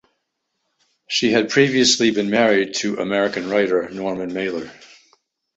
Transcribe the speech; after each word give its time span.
She 1.07 1.29
had 1.31 1.51
previously 1.51 2.09
been 2.09 2.31
married 2.31 2.73
to 2.77 2.97
American 2.99 3.51
writer 3.51 3.87
Norman 3.91 4.33
Mailer. 4.33 4.71